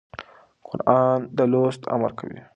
[0.67, 2.41] قرآن د لوست امر کوي.